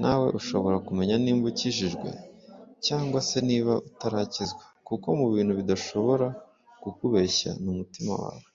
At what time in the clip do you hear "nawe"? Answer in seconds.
0.00-0.26